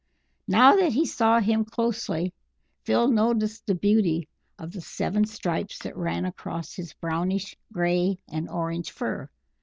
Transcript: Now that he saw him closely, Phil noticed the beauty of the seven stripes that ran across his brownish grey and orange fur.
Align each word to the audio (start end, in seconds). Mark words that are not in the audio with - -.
Now 0.47 0.77
that 0.77 0.93
he 0.93 1.05
saw 1.05 1.39
him 1.39 1.63
closely, 1.63 2.33
Phil 2.85 3.07
noticed 3.07 3.67
the 3.67 3.75
beauty 3.75 4.27
of 4.57 4.71
the 4.71 4.81
seven 4.81 5.25
stripes 5.25 5.77
that 5.83 5.95
ran 5.95 6.25
across 6.25 6.73
his 6.73 6.93
brownish 6.95 7.55
grey 7.71 8.17
and 8.27 8.49
orange 8.49 8.89
fur. 8.89 9.29